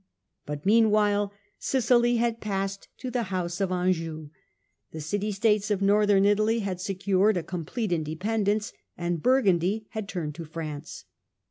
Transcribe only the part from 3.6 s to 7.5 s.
of Anjou; the city states of Northern Italy had secured a